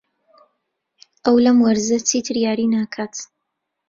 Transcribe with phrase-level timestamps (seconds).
[1.25, 3.13] ئەو لەم وەرزە چیتر یاری ناکات.